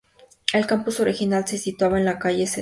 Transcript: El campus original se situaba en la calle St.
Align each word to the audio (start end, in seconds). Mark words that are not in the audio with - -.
El 0.51 0.65
campus 0.65 0.99
original 0.99 1.47
se 1.47 1.59
situaba 1.59 1.99
en 1.99 2.05
la 2.05 2.17
calle 2.17 2.45
St. 2.45 2.59